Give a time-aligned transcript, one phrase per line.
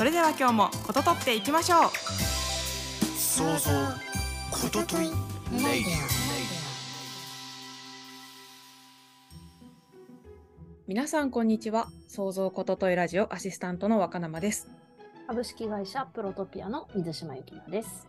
[0.00, 1.90] それでは今日もこととっていきましょう。
[3.18, 3.70] 想像
[4.50, 5.92] ことといレイディ
[10.88, 11.88] 皆さんこんにちは。
[12.08, 14.70] 創造ことといラジオアシスタントの若生です。
[15.26, 18.08] 株式会社プロトピアの水島由紀奈です。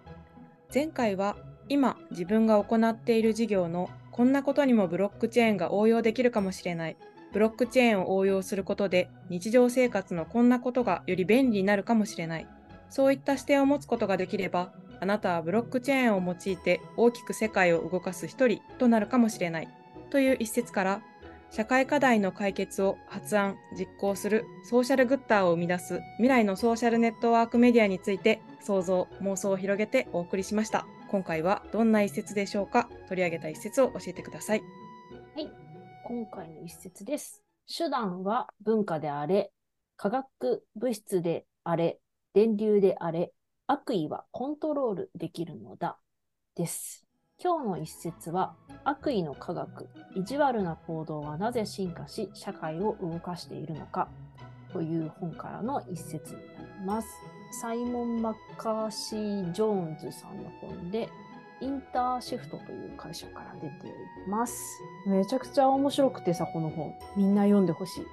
[0.73, 1.35] 前回は
[1.67, 6.95] 今自分が行っている事業のこんなことにもブロックチェーンが応用できるかもしれない
[7.31, 12.47] ブロックチェーンを応用することで日常生活のこんなことがより便利になるかもしれない。
[12.89, 19.69] そういった視点を持つことができればあなたはブロックチェーンを用いて大きく世界を動かす一人となるかもしれない。
[20.09, 21.01] という一節から
[21.49, 30.85] 社会課題の解決を発案実行するソーシャルグッターを生み出す未来のソーシャルネットワークメディアについて想像妄想を広げてお送りしました。
[31.09, 32.89] 今回はどんな一節でしょうか？
[33.09, 34.63] 取り上げた一節を教えてください。
[36.11, 37.41] 今回の一節です。
[37.73, 39.53] 手段は文化であれ
[39.95, 42.01] 化学物質であれ
[42.33, 43.31] 電流であれ
[43.65, 45.97] 悪意はコントロールできるのだ
[46.53, 47.07] です。
[47.41, 54.09] 今日の一節は悪意の科学意地悪な行動はなぜ進化し社会を動かしているのか
[54.73, 56.45] という本からの一節にな
[56.81, 57.07] ります。
[57.61, 61.07] サイモン・マッカーシー・ジョーンズさんの本で
[61.61, 63.91] インターシフトという会社から出てい
[64.27, 64.81] ます。
[65.05, 66.93] めちゃくちゃ面白くてさ、この本。
[67.15, 68.05] みんな読んでほしい。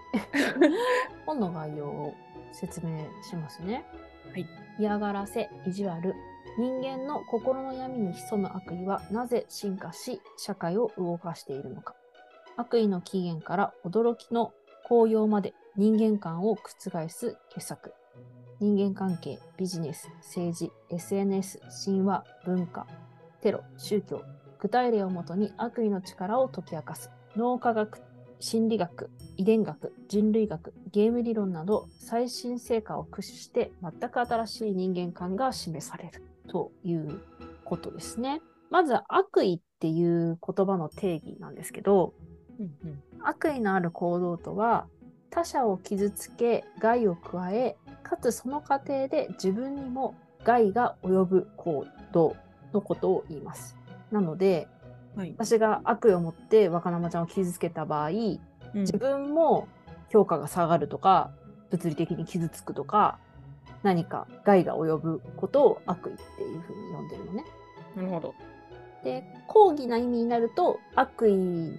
[1.27, 2.15] 本の概要を
[2.53, 3.85] 説明しますね。
[4.31, 4.47] はい。
[4.79, 6.15] 嫌がらせ、意地悪。
[6.59, 11.95] 人間の心の闇に潜む悪意はなぜ進化し、社会を動かしているのか。
[12.57, 14.53] 悪意の起源から驚きの
[14.85, 17.95] 効用まで人間観を覆す傑作。
[18.61, 22.89] 人間関係、ビジネス、政治、SNS、神話、文化、
[23.41, 24.23] テロ、宗教、
[24.59, 27.11] 具体例をもとに悪意の力を解き明かす。
[27.37, 28.01] 脳科学、
[28.41, 37.21] 心理学、遺伝学、人類学、ゲーム理論など最新成果を駆使して全く新しい人間観が示されるという
[37.65, 38.41] ことですね。
[38.71, 42.15] まず悪意っていう言葉の定義なんですけど、
[43.23, 44.87] 悪意のある行動とは
[45.31, 52.37] 他者を傷つけ害を加えかつその過程で自分にも害が及ぶ行動
[52.73, 53.77] のことを言います。
[54.11, 54.69] なので
[55.19, 58.39] はい、私が悪意を持って若生ちゃんを傷つけた場合うん
[58.75, 59.67] 自分も
[60.11, 61.33] 評価が下がるとか
[61.71, 63.19] 物理的に傷つくとか
[63.83, 67.45] 何か害が及ぶことを悪意っていうふうに呼んでるのね。
[67.97, 68.35] なるほど
[69.03, 71.79] で抗議な意味になると悪意に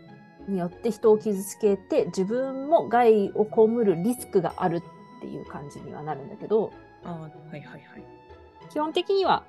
[0.58, 6.72] よって人を傷つけて自分も害を被るリスクがあるっていう感じにはなるんだけど
[7.04, 7.82] あーはいはいはい
[8.70, 9.44] 基本的には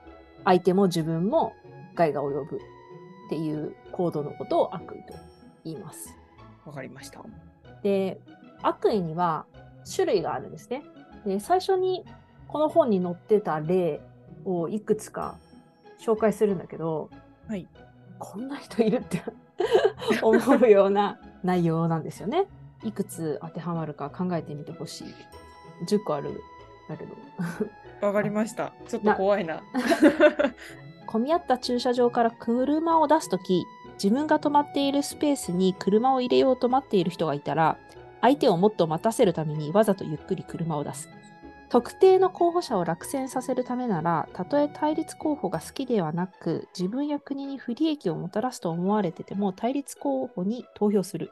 [0.45, 1.55] 相手も自分も
[1.95, 5.15] 害が及ぶっていう行動のことを悪意と
[5.65, 6.17] 言います。
[6.65, 7.25] わかりました
[7.83, 8.21] で
[8.63, 9.47] 悪意には
[9.91, 10.83] 種類があるんですね。
[11.27, 12.05] で最初に
[12.49, 14.01] この本に載ってた例
[14.45, 15.39] をいくつか
[16.01, 17.11] 紹介するんだけど、
[17.47, 17.67] はい
[18.19, 19.23] こんな人いるって
[20.23, 22.47] 思うような内容なんですよね。
[22.85, 25.15] いくつ当てはまるか考えてみてほしい。
[25.87, 26.35] 10個あるん
[26.91, 27.17] だけど。
[28.01, 29.63] わかりました ちょっと怖いな
[31.07, 33.67] 混み合った駐車場から車を出すとき、
[34.03, 37.79] 自分が止まっているスペースに車を入れようと待っている人がいたら、
[38.21, 41.09] 相手をもっと待たせるためにわざとゆっくり車を出す。
[41.69, 51.31] 特定の候補者を落選させるためなら、たとえ対立候補が好きではなく、自分や国に不利益をもたらすと思われてても、対立候補に投票する。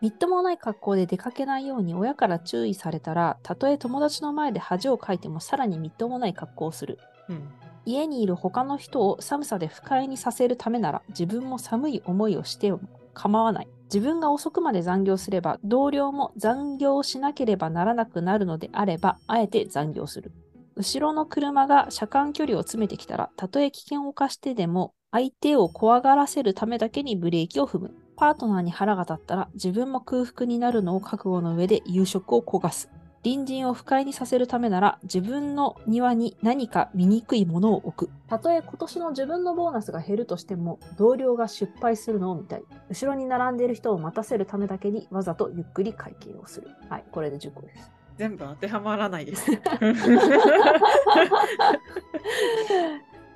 [0.00, 6.98] みっともない格好で出かけないように親から注意されたら、たとえ友達の前で恥をかいてもさらにみっともない格好をする。
[7.28, 7.48] うん
[7.88, 12.80] 家にいる他の人を寒さで不快にさせるためなら自分も寒い思いをしても
[13.14, 13.68] 構わない。
[13.84, 20.32] 自分が遅くまで残業すれば同僚も残業しなければならなくなるのであればあえて残業する。
[20.76, 27.94] 後ろの車が車間距離を詰めてきたらたとえ危険を冒してでも相手を怖がらせるためだけにブレーキを踏む。
[28.18, 32.90] パートナーに腹が立ったら自分も空腹になるのを覚悟の上で夕食を焦がす。
[33.22, 38.10] 隣人を不快にさせるためなら自分の庭に何か醜いものを置く。
[38.26, 42.64] たとえ今年の自分のボーナスが減るとしても同僚が失敗するのを見たい。
[42.88, 46.70] 後ろに並んでいる人を待たせるためだけにわざとゆっくり会計をする。
[46.88, 47.92] はい、これで10個です。
[48.16, 49.48] 全部当てはまらないです。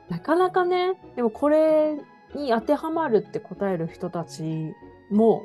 [0.08, 2.00] なかなかね、でもこれ
[2.34, 4.42] に当てはまるって答える人たち
[5.10, 5.42] も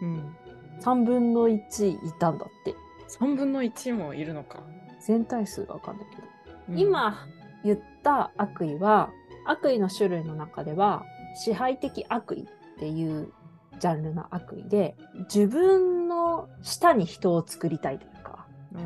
[0.00, 0.36] うん、
[0.80, 2.74] 3分の1いたんだって。
[3.20, 4.62] 3分の1もいるのか。
[5.00, 6.22] 全体数がわかんないけど。
[6.70, 7.26] うん、今
[7.64, 9.10] 言った悪意は、
[9.46, 11.04] 悪意の種類の中では、
[11.34, 13.32] 支配的悪意っていう
[13.78, 14.96] ジャンルの悪意で、
[15.32, 18.78] 自分の下に人を作りたいというか、う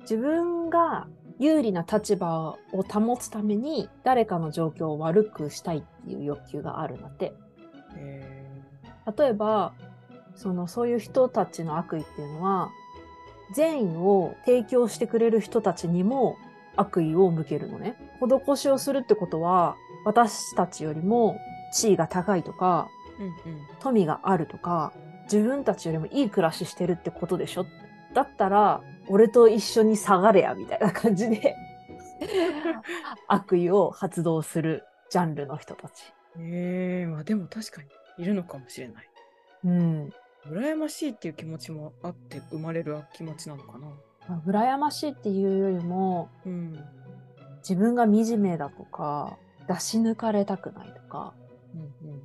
[0.00, 1.06] 自分が
[1.44, 7.34] 有利な立場を保つために誰かの状況を悪くしたいっていう欲求があるんだって。
[7.96, 8.44] え
[9.18, 9.74] 例えば、
[10.34, 12.70] その、そういう人たちの悪意っていうのは、
[13.54, 16.36] 善意を提供してくれる人たちにも
[16.76, 17.96] 悪意を向けるのね。
[18.20, 19.76] 施しをするってことは、
[20.06, 21.38] 私たちよりも
[21.72, 24.92] 地位が高いとか、ーうんうん富があるとか、
[25.24, 27.66] 自分たちよりもいい暮らししてるってことでしょ
[28.14, 31.56] だったら、俺と一緒に下がれや、みたいな感じで、
[33.28, 36.12] 悪意を発動するジャンルの人たち。
[36.38, 39.08] えー、まあでも確かにいるのかもしれない。
[39.64, 40.12] うん。
[40.46, 43.86] 羨ましいっていう気持ちもあって生まれる気持ちなのかな。
[44.28, 46.78] まあ羨ましいっていうよりも、うん。
[47.58, 51.34] 自分が惨めだとか、出し抜かれたくないとか、
[51.74, 52.22] うんうん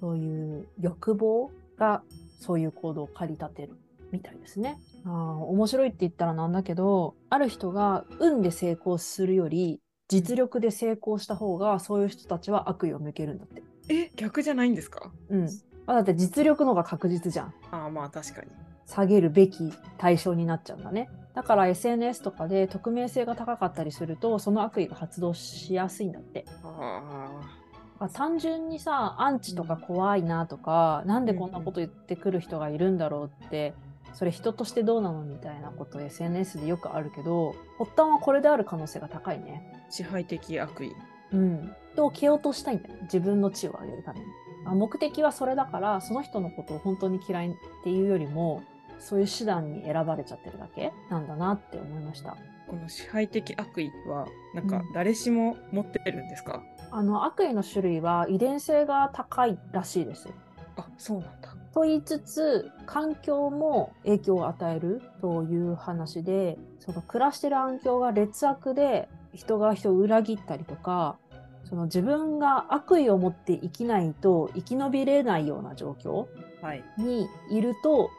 [0.00, 2.02] そういう欲望が
[2.40, 3.76] そういう行動を駆り立てる
[4.12, 4.78] みたいですね。
[5.04, 5.10] あー
[5.44, 13.62] 面白いって言ったらなんだけど、ある人が運で成功するより、実力で成功した方がそういう人たちは悪意を向けるんだって。
[13.88, 15.10] え逆じゃないんですか？
[15.28, 15.48] うん。
[15.86, 17.54] まあだって実力の方が確実じゃん。
[17.70, 18.48] ああまあ確かに。
[18.86, 21.08] 下げるべき対象になっちゃうんだね。
[21.34, 26.44] だから SNS とかで匿名性が高かったりすると、その悪意が発動しやすいんだって。
[26.64, 27.40] あ
[28.00, 33.74] あ単純にさアンチとか怖いなとか、なんでこんなこと言ってくる人がいるんだろうって、
[34.14, 39.72] それ人としてどうなのみたいなこと SNS でよくあるけど発端はこれである可能性が高いね。
[39.74, 40.94] あ支配的悪意。
[41.32, 41.74] うん。
[41.92, 44.26] 人を蹴落としたいんだよ自分の地位を上げるために
[44.66, 44.74] あ。
[44.74, 47.52] 目的はそれだからその人のことを本当に嫌いっ
[47.84, 48.62] ていうよりも
[48.98, 52.36] そういう手段に選ばれちゃってるだけなんだなって思いました。
[52.68, 56.62] この支配的悪意はなんかうん誰しも持ってるんですか、
[56.92, 60.28] あの悪意の種類は遺伝性が高いらしいです。
[60.76, 61.49] あそうなんだ。
[61.72, 71.16] と言いつつ環境も影響を与えるという話でその暮らしてる環境が劣悪で人が人を裏切ったりとか
[71.64, 76.26] その自分が悪意を持って生きないと生き延びれないような状況
[76.60, 76.84] はい。
[76.98, 78.10] にいると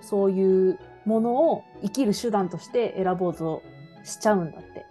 [0.00, 3.62] そういうものを生きる手段として選ぼうと
[4.04, 4.86] しちゃうんだって。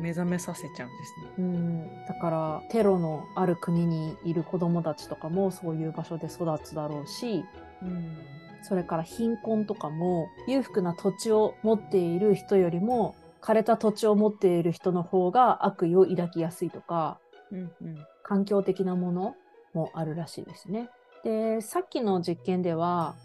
[0.00, 1.32] うん目覚めさせちゃうんですね。
[1.38, 7.44] うん、だからテロのある国にいる子どもたちとかもそういう場所で育つだろうし
[7.82, 8.16] うん。
[8.62, 17.18] それから貧困とかも裕福な土地を持っている人よりも枯れた土地を持っている人の方が悪意を抱きやすいとか
[17.50, 18.06] うんうん。
[18.22, 19.34] 環境的なもの
[19.74, 20.88] もあるらしいですね。
[21.24, 23.16] でさっきの実験では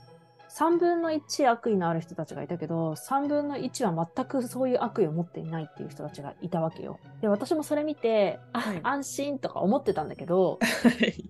[0.58, 6.98] 3分の1悪意のある人たちがいたけど3分の1は全くそういう悪意を持っていないっていう人たちがいたわけよ。
[7.22, 11.30] で私もそれ見て、あはい安心とか思ってたんだけどはい。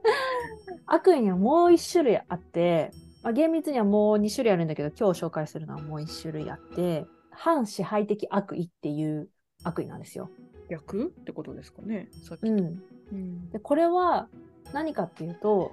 [0.86, 2.92] 悪意にはもう1種類あって、
[3.22, 9.28] まあ、厳密にはもう2種類あるんだけど今日紹介するのはもう1種類あって反支配的悪意っていう
[9.64, 10.30] 悪意なんですよ。
[10.70, 12.08] 逆ってことですかね。
[12.12, 12.52] さっきと。
[12.52, 12.82] うん、
[13.12, 13.50] うん。
[13.50, 14.28] でこれは
[14.72, 15.72] 何かっていうと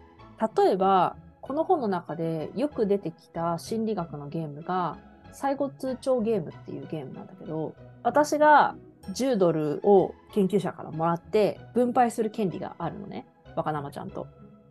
[0.57, 4.97] 例えばこの本の中でよく出てきた心理学のゲームが
[5.33, 8.75] 最後通帳ゲームっていうゲームなんだけど私が
[9.11, 14.25] 10ドルを研究者からもらって分配する権利があるのね若生ちゃんと。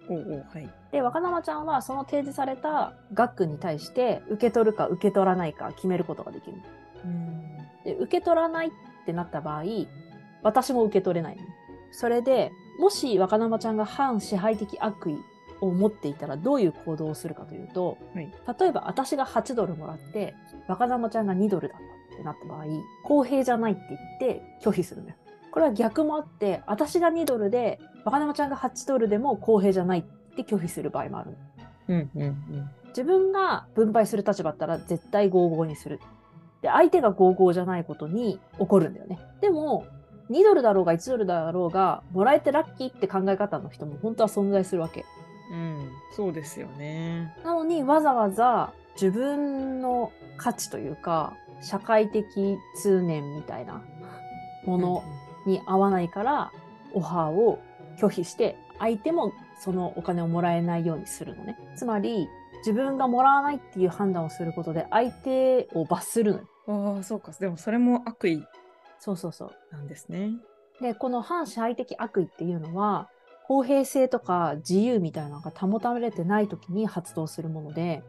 [0.09, 0.69] おうおうはい。
[0.91, 6.57] で若生ちゃんはその提示された額に対して受け取るか受け取らないか決めることができる。
[7.05, 7.57] うん。
[7.85, 8.71] で受け取らないっ
[9.05, 9.64] てなった場合
[10.43, 11.43] 私も受け取れないの。
[11.93, 12.50] それで
[12.81, 15.19] もし若生ちゃんが反支配的悪意
[15.62, 20.35] を持っていたらどういう行動をするかというと、はい例えば私が8ドルもらって
[20.69, 22.64] 若生ちゃんが2ドルだったってなった場合
[23.04, 25.14] 公平じゃないって言って拒否するのよ。
[25.50, 31.37] これは逆もあって私が2ドルで若生ちゃんが8ドルでも公平じゃないって拒否する場合もあるの。
[31.88, 32.71] うんうんうん。
[32.88, 36.00] 自分が分配する立場だったら絶対55にする。
[36.62, 39.19] で、相手が55じゃないことに怒るんだよね。
[39.40, 39.87] でも、
[40.31, 45.04] 2ドルだろうが1ドルだろうが、もらえてラッキーって考え方の人も本当は存在するわけ。
[46.12, 46.16] うん。
[46.16, 47.35] そうですよね。
[47.45, 52.25] なのにわざわざ自分の価値というか、社会的
[52.83, 53.83] 通念みたいな
[54.64, 55.02] もの
[55.47, 56.52] に合わないから、
[56.92, 57.59] オファーを
[57.99, 61.57] 拒否して、相手もそのお金をもらえないようにするのね。
[61.76, 62.28] つまり、
[62.59, 66.45] 自分がもらわないっていう判断をすることで相手を罰するのよ。
[66.97, 67.33] ああ、そうか。
[67.38, 68.45] でもそれも悪意
[69.00, 69.50] そうそうそう。
[69.73, 70.31] なんですね。
[70.81, 73.09] で、この反支配的悪意っていうのは、
[73.52, 78.02] 公平性とか自由みたいなのが保たれてない時に発動するもので、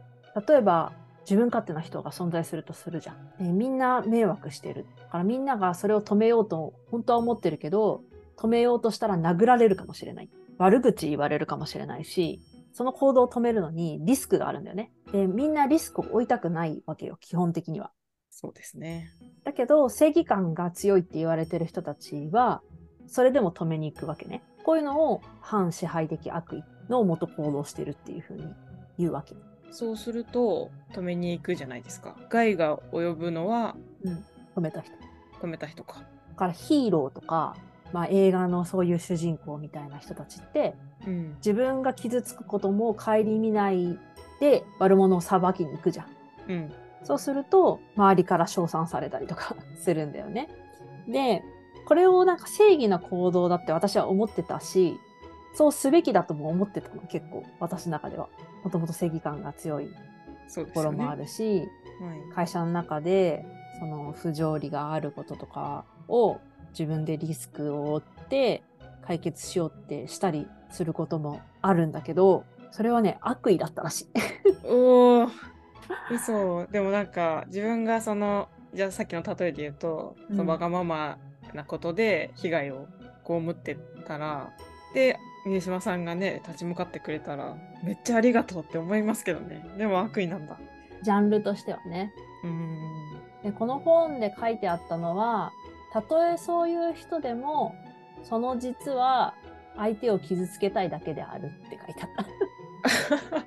[0.48, 0.94] 例えば
[1.26, 3.44] 自分勝手な人が存在するとするじゃん。
[3.46, 4.86] でみんな迷惑してる。
[5.02, 8.04] だからみんながそれを止めようと本当は思ってるけど、
[8.38, 10.30] 止めようとしたら殴られるかもしれない。
[10.60, 12.40] 悪口言われるかもしれないし、
[12.72, 14.94] その行動を止めるのにリスクがあるんだよね。
[15.12, 17.92] で、みんなリスクを負いたくないわけよ、基本的には。
[18.30, 19.10] そうですね。
[19.44, 22.62] だけど、正義感が強いって言われてる人たちは、
[23.08, 24.42] それでも止めに行くわけね。
[24.64, 28.46] こういうのを反支配的悪意のもと行動してるっていうふうに
[28.98, 29.36] 言うわけ。
[29.72, 32.16] そうすると止めに行くじゃないですか。
[32.30, 33.76] 害が及ぶのは
[34.56, 34.94] 止めた人。
[35.42, 36.02] 止めた人か。
[36.30, 37.56] だからヒーローとか、
[37.92, 41.36] まあ、映画のそういう主人公みたいな人たちって、うん。
[41.38, 44.00] 自分が傷つくことも顧みない
[44.40, 46.08] で悪者を裁きに行くじゃん。
[46.48, 46.74] うん。
[47.04, 50.50] そうすると、周りから称賛されたりとかするんだよね。
[51.08, 51.44] で、
[51.86, 55.00] これをなんか正義な行動だって私は思ってたし、
[55.54, 58.28] そうすべきだとも思ってたの、結構、私の中では。
[58.64, 59.90] もともと正義感が強い。
[60.54, 61.68] ところもあるし、はい。
[62.34, 63.46] 会社の中で、
[63.80, 66.40] その不条理があることとかを
[66.72, 68.64] 自分でリスクを負って
[69.02, 74.08] 解決しようってしたりすることもあるんだけど、それはね、悪意だったらしい。
[74.66, 75.28] おお。
[76.12, 76.66] 嘘。
[76.72, 81.18] でもなんか自分がそのじゃあさっきの例えで言うと、うんそのわがまま
[81.54, 82.88] なことで被害を
[83.26, 84.52] 被ってたら
[84.94, 89.66] で峰島さんがね立ち向かってくれたらめっちゃありがとうって思いますけどね。
[89.78, 90.58] でも悪意なんだ。
[91.04, 92.14] ジャンルとしてはね。
[92.44, 93.14] うーん。
[93.44, 95.52] でこの本で書いてあったのは
[95.92, 97.76] たとえそういう人でも
[98.24, 99.36] その実は
[99.76, 102.10] 相手を傷つけたいだけであるって書いてあっ
[103.28, 103.46] た。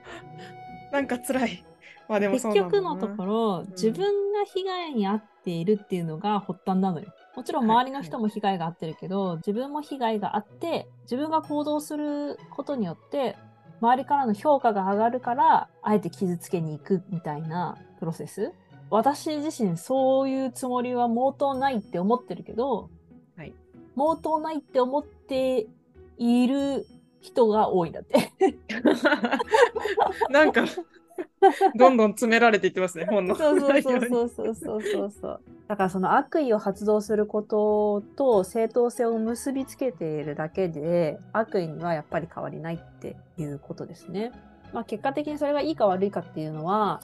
[0.93, 1.65] なんか辛い。
[2.09, 7.13] まあでも結局のところ、ん自分が被害に遭っているっていうのが発端なのよ。
[7.37, 7.76] もちろんはい。
[7.76, 13.37] 周りの人も被害が遭ってるけど、自分も被害があって自分が行動することによって
[13.81, 18.52] 周りからの評価が上がるからあえて傷つけに行くみたいなプロセス。
[18.88, 22.88] 私自身そういうつもりは毛頭ないって思ってるけど、
[23.37, 23.52] はい。
[23.97, 25.66] 毛頭ないって思って
[26.16, 26.87] いる
[27.21, 28.33] 人が多いんだって。
[30.31, 30.64] なんか
[31.77, 35.41] どんどん詰められていってますね本のそうそうそうそうそうそうそう。
[35.69, 44.33] だからその悪意を発動することと正当性を結びつけているだけで悪意にはやっぱり変わりないっていうことですね。
[44.73, 47.01] まあ結果的にそれがいいか悪いかっていうのは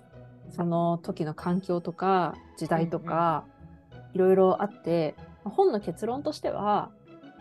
[0.51, 3.45] その時の環境とか時代とか
[4.15, 5.15] いろいろあって
[5.45, 6.91] 本の結論としては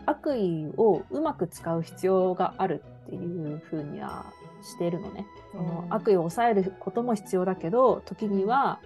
[0.06, 4.26] 悪意をうまく使う必要があるっていうふうには
[4.62, 5.26] しているのね。
[5.52, 8.80] そのうん悪意を抑えることも必要だけど時には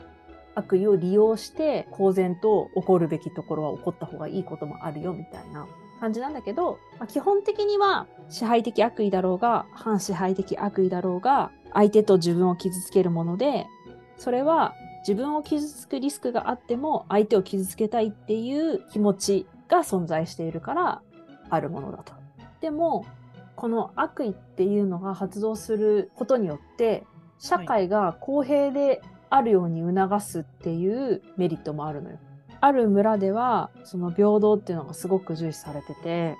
[0.54, 5.66] 悪意を利用して公然と起こるべきところは起こった方がいいこともあるよみたいな
[6.00, 13.66] 感じなんだけど、まあ基本的には支配的悪意だろうが反支配的悪意だろうが相手と自分を傷つけるもので
[14.16, 14.74] それは
[15.06, 21.02] 自分を傷つくリスクがあっても相手を傷つけたいっていう気持ちが存在しているから
[21.48, 22.12] あるものだと。
[22.60, 23.04] でも
[23.56, 27.04] この悪意っていうのが発動することによって
[27.38, 32.18] 社会が公平であるように促すっていうメリットもあるのよ。
[32.60, 36.36] ある村ではその平等っていうのがすごく重視されてて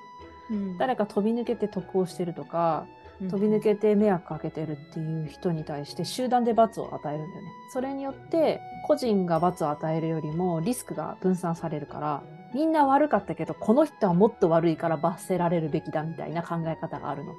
[0.51, 2.87] うん誰か飛び抜けて得をしてるとか
[3.21, 7.49] うん飛び抜けて迷惑かけてるっていう人に対して集団で罰を与えるんだよね。
[7.73, 12.23] それによって個人が罰を与えるよりもリスクが分散されるから
[12.55, 17.35] みんな悪かったけどこの人はもっと悪いから罰せられるべきだみたいな考え方があるの。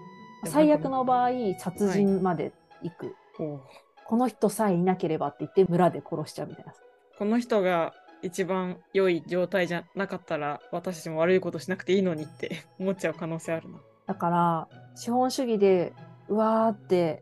[0.45, 2.51] 最悪の場合殺人まで
[2.83, 3.15] 行く。
[3.39, 3.61] おう
[4.05, 6.73] この人さえいなければって言って村で殺しちゃうみたいな。
[7.17, 13.79] この人が一番良い状態じゃなかったら私たちも悪いことしなくていいのにって思っちゃう可能性あるな。
[14.05, 15.93] だから資本主義で
[16.29, 17.21] うわーって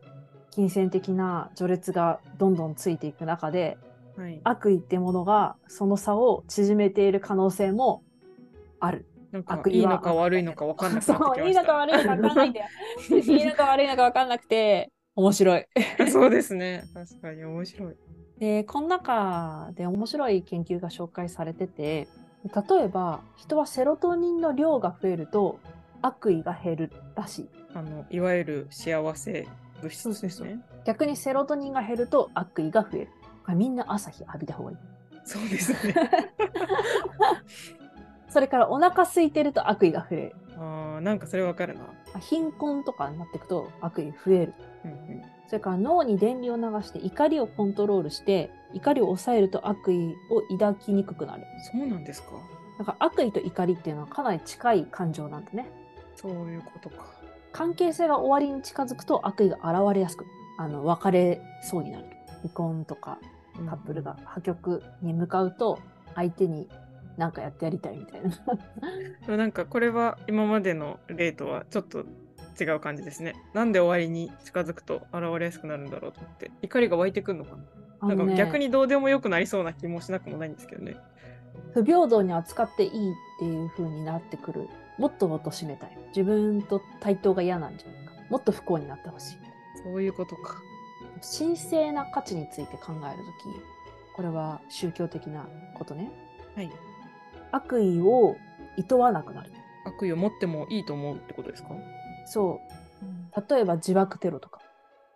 [0.50, 3.76] 金銭的な序列がどんどんついていく中で
[4.16, 4.40] はい。
[4.44, 8.02] 悪意ってものがその差を縮めている可能性も
[8.80, 9.06] ある。
[9.32, 12.66] なんか悪意はいいのか悪いのか分かんなくていいのか悪いのか分かんないんだよ。
[13.10, 15.66] いいのか悪いのか分かんなくて面白い。
[16.10, 16.84] そうですね。
[16.94, 17.96] 確かに面白い。
[18.38, 22.06] でこの中で面白い研究が紹介されてて
[22.44, 25.58] 例えば人はセロトニンの量が増えると
[26.02, 27.48] 悪意が減るらしい。
[27.74, 29.48] あのいわゆる幸せ
[29.82, 30.60] 物質ですね。
[30.84, 33.08] 逆にセロトニンが減ると悪意が増える。
[33.46, 34.76] これみんな朝日浴びた方がいい。
[35.24, 35.94] そうですね。
[38.28, 40.36] それからお腹空いてると悪意が増える。
[40.58, 41.86] ああ、なんかそれわかるな。
[42.18, 44.54] 貧困とかになっていくと悪意増える。
[44.84, 51.44] うんうんそれから脳に電流を流して怒りをコントロールして怒りを抑えると悪意を抱きにくくなる。
[51.72, 52.30] そうなんですか。
[52.80, 55.70] だから悪意と怒りっていうのはかなり近い感情なんだね。
[56.16, 57.06] そういうことか。
[57.52, 60.26] 関係性が終わりに近づくと悪意が現れやすく
[60.58, 62.06] あの別れそうになる。
[62.42, 63.20] 離婚とか
[63.68, 65.78] カップルが破局に向かうと
[66.14, 66.68] 相手に
[67.16, 68.30] 何かやってやりたいみたいな。
[69.26, 72.04] でもなんかこれは今までの例とはちょっと
[72.60, 73.34] 違う感じですね。
[73.52, 76.50] なんで終わりに近づくと現れやすくなるんだろうと思って。
[76.62, 77.56] 怒りが湧いてくるのか
[78.02, 78.08] な。
[78.08, 80.96] なんか逆にどうでもよくなりそうな気もしなくもないんですけどね。
[81.72, 84.68] 不平等に扱っていいっていう風になってくる。
[84.98, 85.98] もっともっと締めたい。
[86.08, 88.12] 自分と対等が嫌なんじゃないか。
[88.30, 89.36] もっと不幸になってほしい。
[89.82, 90.56] そういうことか。
[91.20, 96.10] 神聖な価値について考えるとき、これは宗教的なことね。
[96.54, 96.70] はい。
[97.52, 98.36] 悪意を
[98.76, 99.50] 厭わなくなる。
[99.84, 101.70] 悪意を持ってもいいと思うってことですか？
[102.26, 102.60] そ
[103.38, 103.50] う。
[103.50, 104.60] 例えば自爆テロとか、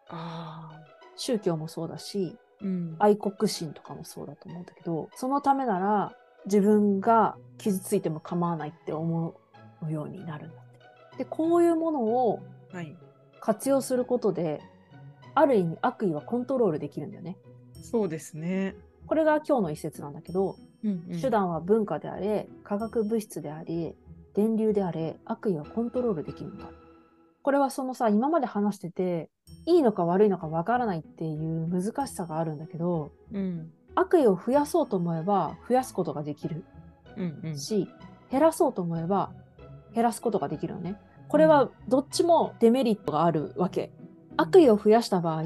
[0.09, 0.81] ああ。
[1.17, 2.97] 宗教もそうだし、うん。
[2.99, 6.13] 愛国心とかもそうだと思うんだけど、そのためなら
[6.47, 9.35] 自分が傷ついても構わないって思
[9.83, 11.19] うようになるんだって。
[11.19, 12.41] で、こういうものを
[12.73, 12.97] はい。
[13.43, 14.61] 活用することで、
[15.35, 17.37] ある意味悪意はコントロールできるんだよね。
[17.83, 18.77] そうですね。
[19.07, 21.21] これが今日の一節なんだけど、うん、うん。
[21.21, 23.95] 手段は文化であれ、化学物質であり、
[24.35, 26.71] 電流であれ、悪意はコントロールできるんだ。
[27.43, 29.31] これはそのさ、今まで話してて、
[29.67, 33.73] いいのか悪いのかわからないっていう難しさがあるんだけど、うん。
[33.95, 36.65] 悪意を増やそうと思えば増やすことができる
[37.17, 37.59] うんうん。
[37.59, 37.89] し、
[38.31, 39.33] 減らそうと思えば
[39.95, 40.97] 減らすことができるのね。
[41.29, 43.91] これはどっちもデメリットがあるわけ。
[44.41, 45.43] 悪意を増やした場合、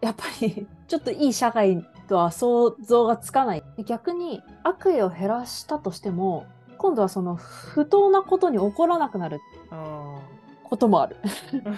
[0.00, 3.62] やっぱり ちょっといい社会とは想像がつかない。
[3.76, 6.46] で逆に悪意を減らしたとしても、
[6.78, 9.40] 今度はその不当なことに起こらなくなる
[9.70, 10.18] あ
[10.62, 11.16] こともある。
[11.64, 11.70] あ。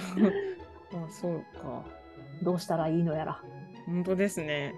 [0.97, 1.83] あそうか。
[2.43, 3.41] どうしたらいいのやら。
[3.87, 4.75] 本当ですね。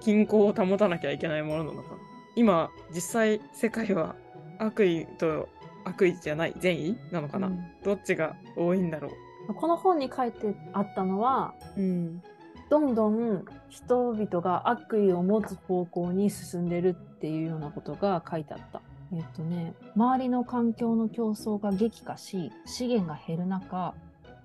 [0.00, 1.98] 均衡を保たなきゃいけないものなのかな。
[2.34, 4.16] 今、実際、世界は
[4.58, 5.48] 悪意と
[5.84, 7.46] 悪意じゃない善意なのかな。
[7.46, 9.10] うんどっちが多いんだろ
[9.54, 11.80] この本に書いてあったのは、う。
[11.80, 12.22] うん。
[12.68, 18.80] どんどん人々が悪意を持つ方向に進んでるっていうようなことが書いてあった。
[19.12, 23.94] えっとね、周りの環境の競争が激化し、資源が減る中、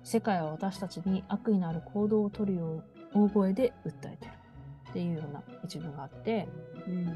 [0.04, 2.84] 世界は私たちに悪意のある行動をとるよう
[3.14, 4.30] 大声で訴えてる
[4.90, 6.48] っていうような一文があって、
[6.86, 7.08] うん。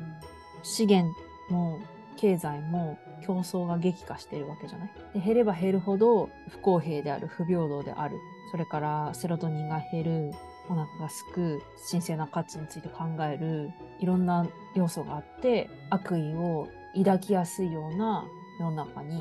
[0.62, 1.09] 資源
[1.51, 1.79] も
[2.16, 4.90] 経済も競争が激化しているわけじゃない？
[5.14, 8.16] で減れば減るほど不公平である不平等である
[8.50, 10.33] それからセロトニンが減る
[10.68, 18.24] お腹がすく神聖な価値について考えるいろんな要素があって悪意を抱きやすいような
[18.59, 19.18] 世の中に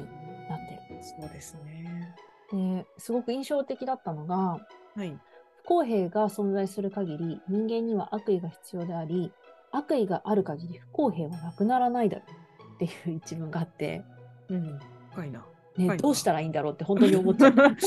[0.49, 2.15] なってそうですね。
[2.51, 4.59] るですごく印象的だったのがは
[5.03, 5.17] い。
[5.63, 9.31] 不公平が存在する限り人間には悪意が必要であり
[9.71, 12.44] 悪意がある限り不公平はなくならないだろう
[12.75, 14.03] っていう一文があって、
[14.49, 14.79] うん。
[15.11, 15.45] 深いな。
[15.77, 17.53] ねはいどうしたらいいんだろうって本当に思っちゃう。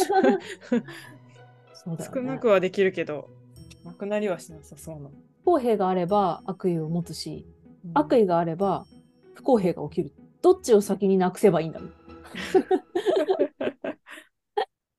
[1.73, 2.21] そうだよね。
[2.21, 3.31] 少なくはできるけど、
[3.85, 5.09] なくなりはしなさそうな。
[5.43, 7.47] 不公平があれば悪意を持つし
[7.85, 7.91] うん。
[7.95, 8.87] 悪意があれば
[9.35, 10.13] 不公平が起きる。
[10.43, 11.93] どっちを先になくせばいいんだろう。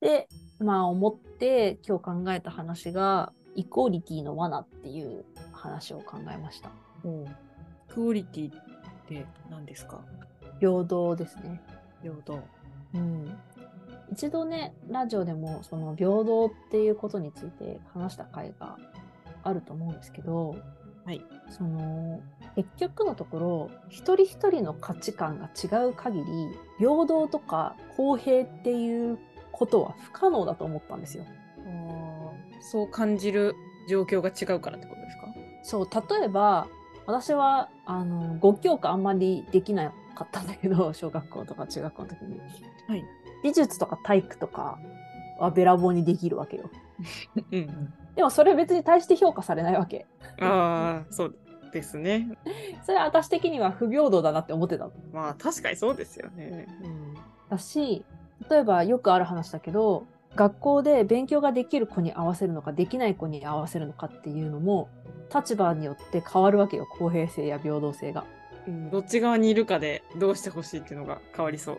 [0.00, 6.70] でまあ思って今日考えた話がイコーリティの罠っていう話を考えました。
[7.04, 7.26] おう
[7.88, 8.69] クオリティっ
[9.10, 10.00] て何ですか？
[10.60, 11.60] 平等ですね。
[12.02, 12.38] 平等。
[12.94, 13.38] うん、
[14.10, 18.76] 一度ねラジオでもその平等っていうことについて話した回が
[19.42, 20.56] あると思うんですけど、
[21.04, 22.20] はい、その
[22.56, 26.24] 結局のところ一人一人の価値観が違う限り
[26.78, 29.18] 平等とか公平っていう
[29.52, 31.24] ことは不可能だと思ったんですよ。
[32.60, 33.54] そう感じる
[33.88, 35.26] 状況が違うからってことですか？
[35.62, 36.66] そう例えば
[37.06, 42.40] 私はあの5教科あんまりできなかったんだけど 小学校とか中学校の時に。
[42.88, 43.04] はい。
[43.42, 44.78] 美術とか体育とか
[45.38, 46.70] はべらぼうにできるわけよ。
[47.52, 47.92] うん。
[48.14, 50.06] でもそれ別に対して評価されないわけ。
[50.40, 51.36] ああ、そう
[51.72, 52.36] ですね。
[52.84, 54.92] それは私的には不平等だなって思ってたの。
[55.12, 56.66] まあ確かにそうですよね。
[57.48, 58.04] だし、
[58.50, 64.88] 例えばよくある話だけど、学校で勉強ができる子に合わせるのかできない子に合わせるのかっていうのも
[65.34, 66.86] 立場によって変わるわけよ。
[66.86, 68.24] 公平性や平等性が。
[68.66, 71.78] うん、どっち側にいるかでどうしてほしいっていうのが変わりそう。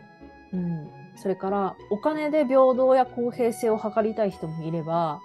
[0.52, 0.90] うん。
[1.16, 5.20] それからお金で平等や公平性を図りたい人もいれば、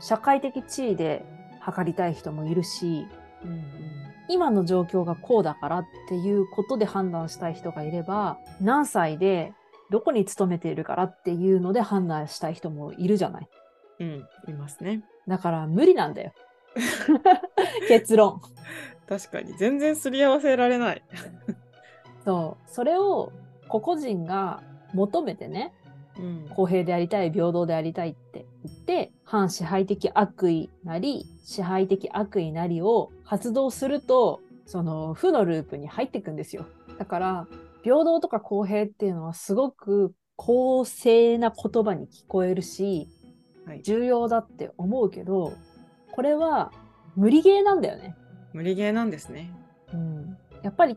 [0.00, 1.24] 社会的地位で
[1.64, 3.06] 図りたい人もいるし、
[3.44, 3.86] うん
[4.28, 9.52] 今の状況がこうだからっていうことで判断したい人がいれば、何歳で
[9.90, 13.48] どこに勤めているからっていうので判断したい人もいるじゃない。
[14.00, 15.04] うん、いますね。
[15.26, 16.32] だから無理なんだよ。
[17.88, 18.40] 結論。
[19.08, 21.02] 確かに、全然すり合わせられない。
[22.24, 22.70] そう。
[22.70, 23.32] それを
[23.68, 25.72] 個々人が求めてね、
[26.18, 26.48] うん。
[26.54, 36.66] 公平でありたい、平等でありたいって言って、反支配的悪意なり、支配的悪意なりを発動すると、その負のループに入っていくんですよ。
[36.98, 37.46] だから、
[37.86, 43.06] 平等とか公平っていうのはすごく公正な言葉に聞こえるし、
[43.64, 45.52] はい重要だって思うけど、
[46.12, 46.72] これは
[47.14, 48.16] 無理ゲーなんだよね。
[48.52, 49.52] 無理ゲーなんですね。
[49.92, 50.96] うん、やっぱり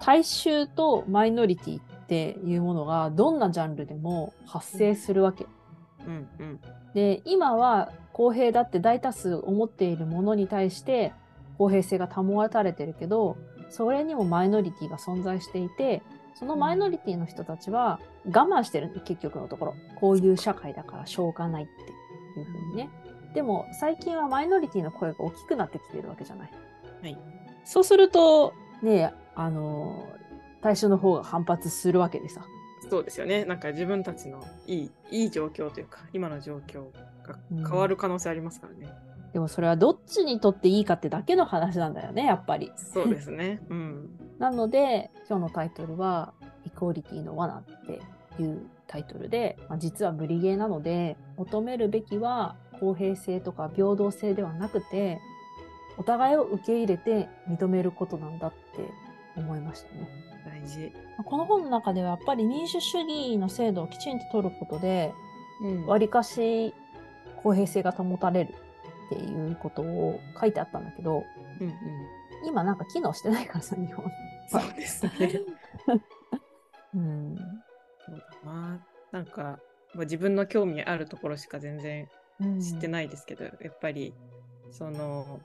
[0.00, 5.46] 大衆とマイノリティっていうものがどんなジャンルでも発生するわけ。
[6.06, 6.60] うんうん。
[6.94, 11.12] で今は公平だって大多数思っているものに対して
[11.58, 13.36] 公平性が保たれてるけど
[13.68, 16.02] それにもマイノリティが存在していて
[16.34, 21.72] そのマイノリティの人たちは我慢してるんで結局のところこういう社会だからしょうがないって
[22.40, 22.90] いうふうにね
[23.34, 26.50] でも最近はマイノリティの声が大きくなってきてるわけじゃない。
[27.02, 27.18] はい。
[27.64, 30.08] そうするとねあの
[30.62, 32.44] 大衆の方が反発するわけでさ。
[32.88, 33.44] そうですよね。
[33.44, 36.86] なんか自分たちのいい、いい状況というか、今の状況
[37.22, 38.92] が変わる可能性ありますからね。
[39.32, 42.72] でもそれはどっちにとっていいかってだけの話なんだよねやっぱり。
[42.76, 43.60] そうですね。
[43.68, 44.19] うん。
[44.40, 46.32] なので今日のタイトルは
[46.66, 48.00] 「イクオリティの罠」って
[48.42, 55.20] いうタイトルで、まあ、実は無理ゲーなので求めるべきは公平性とか平等性ではなくて
[55.98, 58.56] お互いを受け入れて認めることなんだって
[59.36, 60.08] 思いましたね。
[60.46, 60.90] 大事。
[61.22, 65.12] この本の中ではやっぱり民主主義の制度をきちんと取ることで
[65.62, 66.74] うんわりかし
[67.42, 68.54] 公平性が保たれる
[69.06, 71.24] っていうことを書いてあったんだけど
[71.60, 71.74] うんうん。
[72.46, 74.10] 今なんか機能してないからさ日本。
[74.50, 75.10] そうですね。
[76.94, 77.36] うん
[78.06, 78.86] そうだな。
[79.12, 79.60] なんか、
[79.94, 82.08] まあ、自分の興味あるところしか全然
[82.60, 84.14] 知ってないですけど、やっぱり、
[84.72, 85.40] その、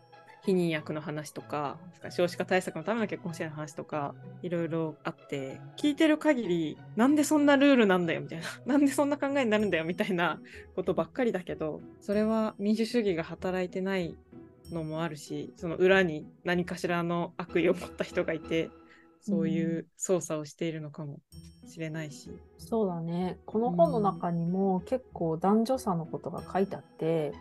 [0.46, 1.80] 避妊薬の話とか、
[2.12, 4.13] 少子化対策のための結婚支援の話とか、
[4.44, 8.46] いろいろあって、聞いてる限り、なんでそんなルールなんだよ、みたいな。
[8.65, 10.39] なんでそんな考えになるんだよ、みたいな
[10.76, 14.15] ことばっかりだけど、それは民主主義が働いてない
[14.72, 18.70] のもあるし、その裏に何かしらの悪意を持った人がいて、
[19.28, 21.20] そういう操作をしているのかも
[21.68, 22.30] しれないし。
[22.60, 23.40] そうだね。
[23.46, 27.34] この本の中にも結構男女差のことが書いてあって、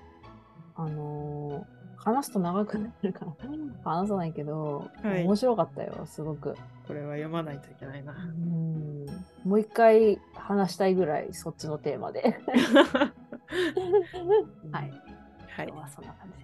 [0.75, 3.35] あのー話すと長くなるから
[3.83, 6.55] 話さないけど、はい面白かったよ、すごく。
[6.87, 8.13] これは読まないといけないな。
[8.13, 9.07] うん
[9.45, 12.39] もう一回話したいぐらいそっちのテーマで。
[14.71, 14.83] はい。
[14.83, 14.93] はい
[15.57, 15.73] 今日。
[15.73, 16.44] はそんな感じ。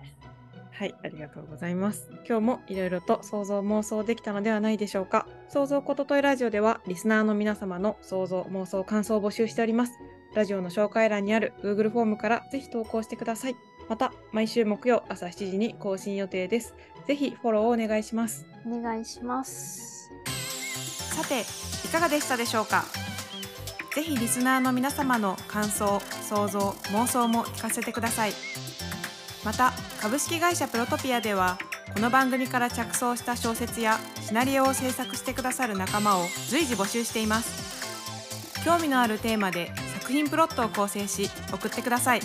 [0.81, 2.09] はい、ありがとうございます。
[2.27, 5.27] 今日もいろいろと想像妄想できたのではないでしょうか。
[5.51, 9.93] 想像ことといラジオではリスナーの皆様の想像妄想感想を募集しております。
[10.35, 13.57] ラジオの紹介欄にある Google フォームからぜひ投稿してください。
[13.91, 16.75] また毎週木曜朝7時に更新予定です。
[17.07, 18.47] ぜひフォローをお願いします。
[18.67, 20.11] お願いします。
[21.15, 21.43] さて
[21.87, 22.87] いかがでしたでしょうか？
[23.95, 26.59] ぜひリスナーの皆様の感想想像
[26.93, 28.33] 妄想も聞かせてください
[29.45, 31.59] また株式会社プロトピアでは
[31.95, 37.81] この番組から着想した小説やシナリオを制作してくださる仲間を随時募集しています。
[38.65, 42.21] 興味のあるテーマで作品プロットを構成し送ってください。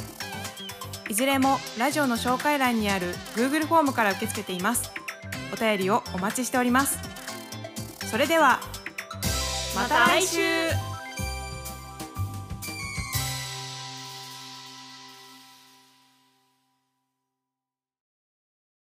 [1.10, 4.91] いずれもラジオの紹介欄にある Google フォームから受け付けています。
[5.54, 6.99] お便りをお待ちしております。
[8.10, 8.60] それでは
[9.75, 10.94] また来週。